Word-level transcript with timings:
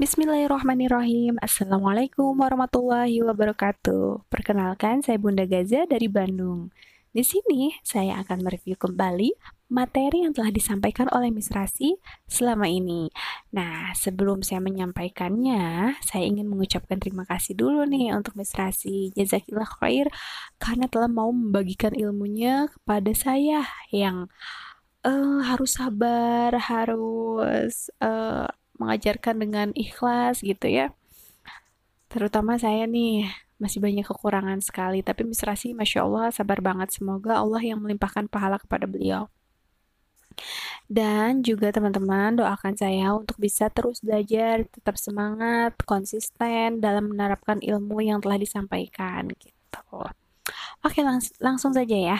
Bismillahirrahmanirrahim. 0.00 1.36
Assalamualaikum 1.44 2.32
warahmatullahi 2.32 3.20
wabarakatuh. 3.20 4.32
Perkenalkan 4.32 5.04
saya 5.04 5.20
Bunda 5.20 5.44
Gaza 5.44 5.84
dari 5.84 6.08
Bandung. 6.08 6.72
Di 7.12 7.20
sini 7.20 7.76
saya 7.84 8.16
akan 8.24 8.40
mereview 8.40 8.80
kembali 8.80 9.36
materi 9.68 10.24
yang 10.24 10.32
telah 10.32 10.48
disampaikan 10.48 11.04
oleh 11.12 11.28
Miss 11.28 11.52
Rasi 11.52 12.00
selama 12.24 12.64
ini. 12.64 13.12
Nah 13.52 13.92
sebelum 13.92 14.40
saya 14.40 14.64
menyampaikannya 14.64 15.92
Saya 16.00 16.24
ingin 16.24 16.48
mengucapkan 16.48 16.96
terima 16.96 17.28
kasih 17.28 17.52
dulu 17.52 17.84
nih 17.84 18.16
untuk 18.16 18.40
Miss 18.40 18.56
Rasi. 18.56 19.12
Jazakillah 19.12 19.68
khair 19.68 20.08
Karena 20.56 20.88
telah 20.88 21.12
mau 21.12 21.28
membagikan 21.28 21.92
ilmunya 21.92 22.72
kepada 22.72 23.12
saya 23.12 23.68
Yang 23.92 24.32
uh, 25.04 25.44
harus 25.44 25.76
sabar, 25.76 26.56
harus 26.56 27.92
uh, 28.00 28.48
mengajarkan 28.80 29.36
dengan 29.36 29.68
ikhlas 29.76 30.40
gitu 30.40 30.66
ya. 30.66 30.96
Terutama 32.08 32.56
saya 32.56 32.88
nih 32.88 33.28
masih 33.60 33.78
banyak 33.78 34.08
kekurangan 34.08 34.64
sekali, 34.64 35.04
tapi 35.04 35.28
Miss 35.28 35.44
Masya 35.44 36.00
Allah 36.00 36.32
sabar 36.32 36.64
banget. 36.64 36.88
Semoga 36.96 37.38
Allah 37.44 37.60
yang 37.60 37.78
melimpahkan 37.84 38.26
pahala 38.32 38.56
kepada 38.56 38.88
beliau. 38.88 39.28
Dan 40.88 41.44
juga 41.44 41.68
teman-teman 41.70 42.40
doakan 42.40 42.74
saya 42.74 43.12
untuk 43.12 43.36
bisa 43.36 43.68
terus 43.68 44.00
belajar, 44.00 44.64
tetap 44.66 44.96
semangat, 44.96 45.76
konsisten 45.84 46.80
dalam 46.80 47.12
menerapkan 47.12 47.60
ilmu 47.60 48.00
yang 48.00 48.18
telah 48.24 48.40
disampaikan 48.40 49.28
gitu. 49.36 50.08
Oke, 50.80 51.04
langs 51.04 51.36
langsung 51.44 51.76
saja 51.76 51.92
ya. 51.92 52.18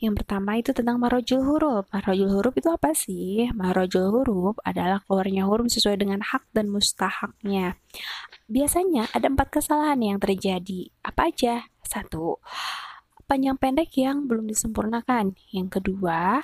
Yang 0.00 0.24
pertama 0.24 0.56
itu 0.56 0.72
tentang 0.72 0.96
marojul 0.96 1.44
huruf. 1.44 1.84
Marojul 1.92 2.32
huruf 2.32 2.56
itu 2.56 2.72
apa 2.72 2.96
sih? 2.96 3.52
Marojul 3.52 4.08
huruf 4.08 4.56
adalah 4.64 5.04
keluarnya 5.04 5.44
huruf 5.44 5.68
sesuai 5.68 6.00
dengan 6.00 6.24
hak 6.24 6.48
dan 6.56 6.72
mustahaknya. 6.72 7.76
Biasanya 8.48 9.12
ada 9.12 9.28
empat 9.28 9.60
kesalahan 9.60 10.00
yang 10.00 10.16
terjadi. 10.16 10.88
Apa 11.04 11.28
aja? 11.28 11.68
Satu, 11.84 12.40
panjang 13.28 13.60
pendek 13.60 13.92
yang 14.00 14.24
belum 14.24 14.48
disempurnakan. 14.48 15.36
Yang 15.52 15.68
kedua, 15.80 16.40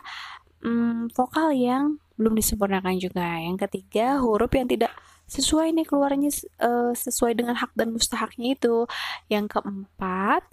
hmm, 0.60 1.16
vokal 1.16 1.56
yang 1.56 1.96
belum 2.20 2.36
disempurnakan 2.36 3.00
juga. 3.00 3.40
Yang 3.40 3.64
ketiga, 3.68 4.20
huruf 4.20 4.52
yang 4.52 4.68
tidak 4.68 4.92
sesuai 5.24 5.72
nih 5.72 5.88
keluarnya 5.88 6.28
uh, 6.60 6.92
sesuai 6.92 7.32
dengan 7.32 7.56
hak 7.56 7.72
dan 7.72 7.88
mustahaknya 7.90 8.52
itu. 8.52 8.84
Yang 9.32 9.58
keempat, 9.58 10.44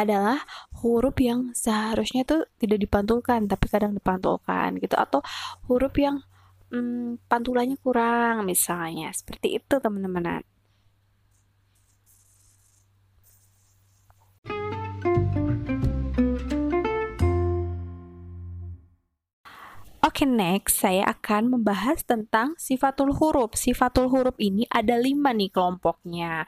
adalah 0.00 0.40
huruf 0.80 1.16
yang 1.20 1.52
seharusnya 1.52 2.24
tuh 2.24 2.48
tidak 2.56 2.80
dipantulkan 2.80 3.44
tapi 3.44 3.66
kadang 3.68 3.92
dipantulkan 3.92 4.80
gitu. 4.80 4.96
Atau 4.96 5.20
huruf 5.68 5.92
yang 6.00 6.24
hmm, 6.72 7.26
pantulannya 7.28 7.76
kurang 7.78 8.48
misalnya. 8.48 9.12
Seperti 9.12 9.60
itu 9.60 9.74
teman-teman 9.76 10.40
Okay, 20.20 20.28
next 20.28 20.84
saya 20.84 21.16
akan 21.16 21.48
membahas 21.48 22.04
tentang 22.04 22.52
sifatul 22.60 23.16
huruf. 23.16 23.56
Sifatul 23.56 24.12
huruf 24.12 24.36
ini 24.36 24.68
ada 24.68 25.00
lima 25.00 25.32
nih 25.32 25.48
kelompoknya. 25.48 26.44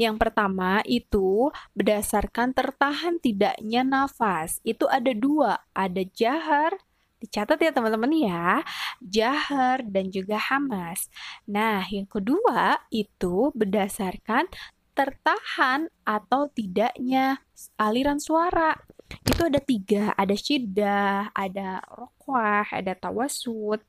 Yang 0.00 0.16
pertama 0.16 0.80
itu 0.88 1.52
berdasarkan 1.76 2.56
tertahan 2.56 3.20
tidaknya 3.20 3.84
nafas. 3.84 4.64
Itu 4.64 4.88
ada 4.88 5.12
dua, 5.12 5.60
ada 5.76 6.00
jahar, 6.16 6.80
dicatat 7.20 7.60
ya 7.60 7.76
teman-teman 7.76 8.08
ya, 8.08 8.64
jahar 9.04 9.84
dan 9.84 10.08
juga 10.08 10.40
hamas. 10.40 11.12
Nah, 11.44 11.84
yang 11.92 12.08
kedua 12.08 12.88
itu 12.88 13.52
berdasarkan 13.52 14.48
tertahan 14.96 15.92
atau 16.08 16.48
tidaknya 16.48 17.44
aliran 17.76 18.16
suara 18.16 18.80
itu 19.26 19.42
ada 19.42 19.58
tiga, 19.58 20.14
ada 20.14 20.34
syiddah, 20.38 21.34
ada 21.34 21.82
rokwah, 21.90 22.66
ada 22.70 22.94
tawasud. 22.94 23.82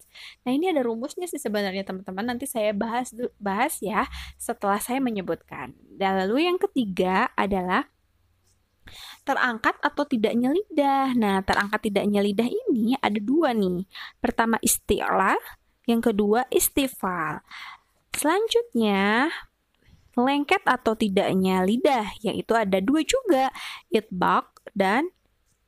Nah 0.44 0.52
ini 0.52 0.74
ada 0.74 0.82
rumusnya 0.82 1.30
sih 1.30 1.38
sebenarnya 1.38 1.86
teman-teman. 1.86 2.26
Nanti 2.34 2.50
saya 2.50 2.74
bahas 2.74 3.14
bahas 3.38 3.78
ya 3.80 4.10
setelah 4.42 4.82
saya 4.82 4.98
menyebutkan. 4.98 5.78
Dan 5.94 6.26
lalu 6.26 6.50
yang 6.50 6.58
ketiga 6.58 7.30
adalah 7.38 7.86
terangkat 9.22 9.78
atau 9.86 10.04
tidaknya 10.10 10.50
lidah. 10.50 11.14
Nah 11.14 11.46
terangkat 11.46 11.92
tidaknya 11.92 12.26
lidah 12.26 12.50
ini 12.50 12.98
ada 12.98 13.20
dua 13.22 13.54
nih. 13.54 13.86
Pertama 14.18 14.58
istilah, 14.66 15.38
yang 15.86 16.02
kedua 16.02 16.50
istifal. 16.50 17.46
Selanjutnya 18.12 19.32
lengket 20.12 20.60
atau 20.68 20.92
tidaknya 20.92 21.64
lidah, 21.64 22.12
yaitu 22.20 22.52
ada 22.52 22.84
dua 22.84 23.00
juga, 23.08 23.48
itbak 23.88 24.51
dan 24.74 25.10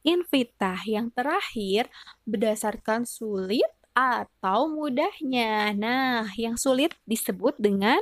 invitah. 0.03 0.79
Yang 0.85 1.15
terakhir, 1.15 1.83
berdasarkan 2.27 3.07
sulit 3.07 3.67
atau 3.93 4.67
mudahnya. 4.69 5.71
Nah, 5.77 6.29
yang 6.35 6.57
sulit 6.57 6.97
disebut 7.05 7.55
dengan 7.61 8.01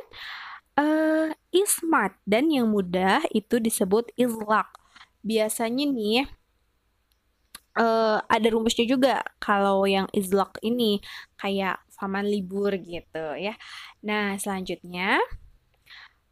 uh, 0.79 1.29
ismat 1.51 2.15
dan 2.23 2.47
yang 2.49 2.71
mudah 2.71 3.23
itu 3.35 3.59
disebut 3.59 4.09
izlak. 4.15 4.71
Biasanya 5.21 5.85
nih 5.85 6.25
uh, 7.77 8.19
ada 8.25 8.47
rumusnya 8.49 8.87
juga 8.87 9.21
kalau 9.37 9.85
yang 9.85 10.07
izlak 10.15 10.57
ini 10.65 11.03
kayak 11.37 11.83
faman 11.91 12.25
libur 12.25 12.73
gitu 12.81 13.37
ya. 13.37 13.53
Nah, 14.01 14.39
selanjutnya 14.39 15.21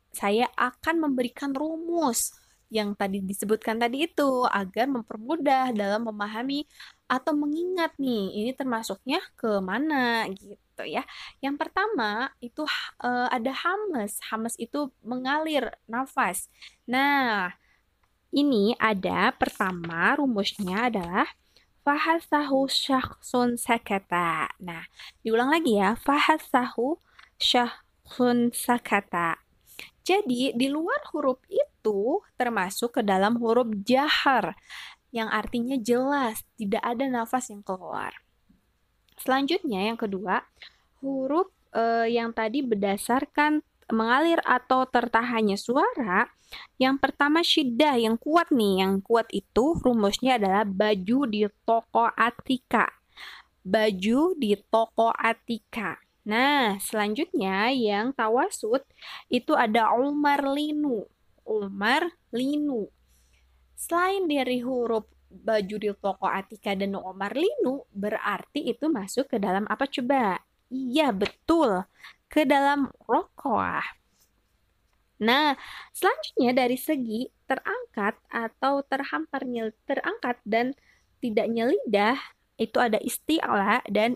saya 0.10 0.50
akan 0.58 1.06
memberikan 1.06 1.54
rumus 1.54 2.34
yang 2.70 2.94
tadi 2.94 3.18
disebutkan 3.26 3.82
tadi 3.82 4.06
itu 4.06 4.46
agar 4.46 4.86
mempermudah 4.86 5.74
dalam 5.74 6.06
memahami 6.06 6.70
atau 7.10 7.34
mengingat 7.34 7.98
nih 7.98 8.46
ini 8.46 8.52
termasuknya 8.54 9.18
ke 9.34 9.58
mana 9.60 10.30
gitu 10.30 10.86
ya. 10.86 11.02
Yang 11.42 11.56
pertama 11.66 12.30
itu 12.40 12.64
uh, 13.02 13.28
ada 13.34 13.52
hamas. 13.52 14.22
Hamas 14.30 14.54
itu 14.62 14.94
mengalir 15.02 15.74
nafas. 15.90 16.48
Nah, 16.86 17.58
ini 18.30 18.78
ada 18.78 19.34
pertama 19.34 20.14
rumusnya 20.22 20.94
adalah 20.94 21.26
fahasahu 21.82 22.70
syakhsun 22.70 23.58
sakata. 23.58 24.54
Nah, 24.62 24.86
diulang 25.26 25.50
lagi 25.50 25.82
ya. 25.82 25.98
Fahasahu 25.98 27.02
syakhsun 27.42 28.54
sakata. 28.54 29.42
Jadi, 30.06 30.54
di 30.54 30.68
luar 30.70 31.02
huruf 31.14 31.42
itu 31.50 31.69
termasuk 32.40 33.00
ke 33.00 33.02
dalam 33.02 33.38
huruf 33.38 33.70
jahar 33.86 34.58
yang 35.10 35.30
artinya 35.30 35.78
jelas, 35.78 36.46
tidak 36.58 36.86
ada 36.86 37.10
nafas 37.10 37.50
yang 37.50 37.66
keluar. 37.66 38.14
Selanjutnya 39.18 39.90
yang 39.90 39.98
kedua, 39.98 40.46
huruf 41.02 41.50
eh, 41.74 42.14
yang 42.14 42.32
tadi 42.32 42.62
berdasarkan 42.62 43.66
mengalir 43.90 44.40
atau 44.46 44.86
tertahannya 44.86 45.58
suara. 45.58 46.30
Yang 46.82 46.96
pertama 47.02 47.46
syiddah 47.46 47.98
yang 47.98 48.18
kuat 48.18 48.50
nih, 48.50 48.86
yang 48.86 49.02
kuat 49.02 49.30
itu 49.34 49.78
rumusnya 49.82 50.38
adalah 50.42 50.66
baju 50.66 51.20
di 51.30 51.46
toko 51.66 52.10
Atika. 52.14 52.90
Baju 53.66 54.34
di 54.38 54.58
toko 54.70 55.14
Atika. 55.14 55.98
Nah, 56.30 56.78
selanjutnya 56.78 57.74
yang 57.74 58.14
tawasud 58.14 58.86
itu 59.30 59.54
ada 59.58 59.94
Umar 59.98 60.46
Linu. 60.46 61.06
Umar 61.50 62.06
Linu. 62.30 62.86
Selain 63.74 64.30
dari 64.30 64.62
huruf 64.62 65.10
baju 65.30 65.76
di 65.82 65.90
toko 65.98 66.30
Atika 66.30 66.78
dan 66.78 66.94
Umar 66.94 67.34
Linu, 67.34 67.90
berarti 67.90 68.70
itu 68.70 68.86
masuk 68.86 69.34
ke 69.34 69.38
dalam 69.42 69.66
apa 69.66 69.90
coba? 69.90 70.38
Iya, 70.70 71.10
betul. 71.10 71.90
Ke 72.30 72.46
dalam 72.46 72.94
rokoah. 73.10 73.82
Nah, 75.20 75.58
selanjutnya 75.92 76.54
dari 76.54 76.78
segi 76.78 77.28
terangkat 77.50 78.16
atau 78.30 78.86
terhamparnya 78.86 79.74
terangkat 79.84 80.38
dan 80.46 80.78
tidaknya 81.20 81.68
lidah, 81.68 82.20
itu 82.56 82.78
ada 82.80 83.02
isti'ala 83.02 83.84
dan 83.92 84.16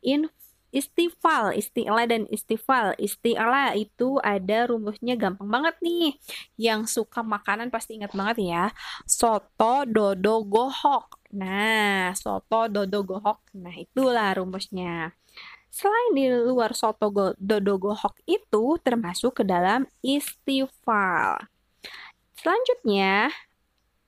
inf 0.00 0.32
Istifal, 0.72 1.52
istilah 1.52 2.08
dan 2.08 2.24
istifal. 2.32 2.96
Istilah 2.96 3.76
itu 3.76 4.16
ada 4.24 4.72
rumusnya 4.72 5.20
gampang 5.20 5.46
banget 5.52 5.76
nih. 5.84 6.16
Yang 6.56 6.96
suka 6.96 7.20
makanan 7.20 7.68
pasti 7.68 8.00
ingat 8.00 8.16
banget 8.16 8.40
ya. 8.40 8.64
Soto, 9.04 9.84
dodo, 9.84 10.40
gohok. 10.48 11.20
Nah, 11.36 12.16
soto, 12.16 12.72
dodo, 12.72 13.04
gohok. 13.04 13.52
Nah, 13.52 13.76
itulah 13.76 14.32
rumusnya. 14.32 15.12
Selain 15.72 16.12
di 16.12 16.28
luar 16.28 16.76
soto 16.76 17.08
go, 17.08 17.32
dodo 17.40 17.80
gohok 17.80 18.20
itu 18.28 18.76
termasuk 18.84 19.40
ke 19.40 19.44
dalam 19.44 19.88
istifal. 20.04 21.48
Selanjutnya, 22.36 23.32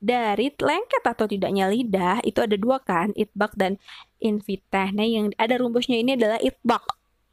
dari 0.05 0.53
lengket 0.53 1.01
atau 1.01 1.25
tidaknya 1.25 1.73
lidah 1.73 2.21
itu 2.29 2.45
ada 2.45 2.57
dua 2.61 2.77
kan, 2.85 3.17
itbak 3.17 3.57
dan 3.57 3.81
invitah. 4.21 4.93
Nah, 4.93 5.09
yang 5.09 5.33
ada 5.41 5.57
rumusnya 5.57 5.97
ini 5.97 6.21
adalah 6.21 6.37
itbak. 6.45 6.85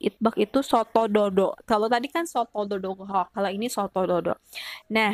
itbak 0.01 0.33
itu 0.39 0.65
soto 0.65 1.05
dodo. 1.05 1.53
Kalau 1.69 1.85
tadi 1.85 2.09
kan 2.09 2.25
soto 2.25 2.65
dodo 2.65 2.97
kalau 3.05 3.49
ini 3.53 3.69
soto 3.69 4.01
dodo. 4.01 4.33
Nah, 4.89 5.13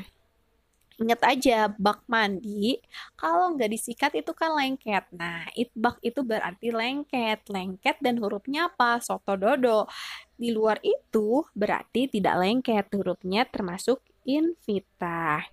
Ingat 0.98 1.22
aja, 1.30 1.70
bak 1.78 2.02
mandi 2.10 2.82
kalau 3.14 3.54
nggak 3.54 3.70
disikat 3.70 4.18
itu 4.18 4.34
kan 4.34 4.58
lengket. 4.58 5.06
Nah, 5.14 5.46
itbak 5.54 6.02
itu 6.02 6.26
berarti 6.26 6.74
lengket. 6.74 7.46
Lengket 7.54 8.02
dan 8.02 8.18
hurufnya 8.18 8.66
apa? 8.66 8.98
Soto 8.98 9.38
dodo. 9.38 9.86
Di 10.34 10.50
luar 10.50 10.82
itu 10.82 11.46
berarti 11.54 12.10
tidak 12.10 12.42
lengket. 12.42 12.90
Hurufnya 12.98 13.46
termasuk 13.46 14.02
invita. 14.26 15.46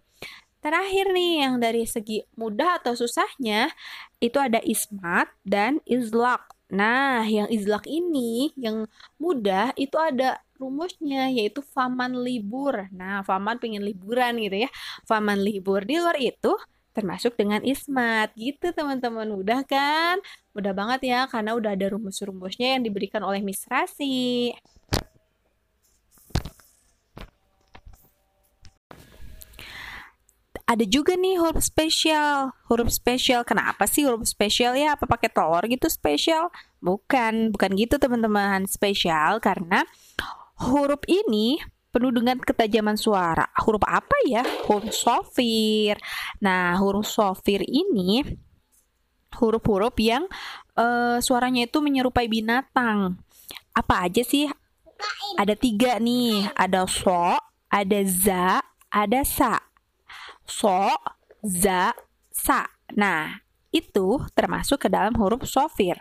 Terakhir 0.65 1.13
nih 1.13 1.45
yang 1.45 1.61
dari 1.61 1.85
segi 1.85 2.25
mudah 2.41 2.81
atau 2.81 2.97
susahnya 2.97 3.69
itu 4.17 4.41
ada 4.41 4.65
ismat 4.65 5.29
dan 5.45 5.77
izlak. 5.85 6.41
Nah, 6.73 7.21
yang 7.29 7.53
izlak 7.53 7.85
ini 7.85 8.49
yang 8.57 8.89
mudah 9.21 9.77
itu 9.77 9.93
ada 10.01 10.41
rumusnya 10.57 11.29
yaitu 11.29 11.61
faman 11.61 12.17
libur. 12.17 12.89
Nah, 12.97 13.21
faman 13.29 13.61
pengen 13.61 13.85
liburan 13.85 14.41
gitu 14.41 14.65
ya. 14.65 14.71
Faman 15.05 15.45
libur 15.45 15.85
di 15.85 16.01
luar 16.01 16.17
itu 16.17 16.57
termasuk 16.97 17.37
dengan 17.37 17.61
ismat 17.61 18.33
gitu 18.39 18.71
teman-teman 18.71 19.27
mudah 19.27 19.67
kan 19.67 20.23
mudah 20.55 20.71
banget 20.71 21.11
ya 21.11 21.21
karena 21.27 21.59
udah 21.59 21.75
ada 21.75 21.91
rumus-rumusnya 21.91 22.79
yang 22.79 22.87
diberikan 22.87 23.27
oleh 23.27 23.43
Miss 23.43 23.67
ada 30.65 30.85
juga 30.89 31.13
nih 31.13 31.37
huruf 31.37 31.61
spesial. 31.61 32.57
Huruf 32.73 32.89
spesial, 32.89 33.45
kenapa 33.45 33.85
sih 33.85 34.09
huruf 34.09 34.25
spesial 34.25 34.73
ya? 34.73 34.97
Apa 34.97 35.05
pakai 35.05 35.29
telur 35.29 35.61
gitu 35.69 35.93
spesial? 35.93 36.49
Bukan, 36.81 37.53
bukan 37.53 37.71
gitu 37.77 38.01
teman-teman. 38.01 38.65
Spesial 38.65 39.45
karena 39.45 39.85
huruf 40.65 41.05
ini 41.05 41.61
penuh 41.93 42.11
dengan 42.17 42.41
ketajaman 42.41 42.97
suara. 42.97 43.45
Huruf 43.61 43.85
apa 43.85 44.17
ya? 44.25 44.41
Huruf 44.65 44.97
sofir. 44.97 46.01
Nah, 46.41 46.81
huruf 46.81 47.05
sofir 47.13 47.61
ini 47.69 48.25
huruf-huruf 49.35 49.99
yang 49.99 50.31
uh, 50.79 51.19
suaranya 51.19 51.69
itu 51.69 51.83
menyerupai 51.85 52.31
binatang. 52.31 53.21
Apa 53.77 54.09
aja 54.09 54.23
sih? 54.25 54.49
Ada 55.37 55.59
tiga 55.59 56.01
nih. 56.01 56.49
Ada 56.57 56.89
so, 56.89 57.37
ada 57.69 58.01
za, 58.07 58.63
ada 58.89 59.21
sa 59.27 59.74
so, 60.47 60.89
za, 61.43 61.93
sa. 62.33 62.69
Nah, 62.97 63.45
itu 63.75 64.23
termasuk 64.39 64.87
ke 64.87 64.89
dalam 64.93 65.17
huruf 65.19 65.45
sofir. 65.49 65.99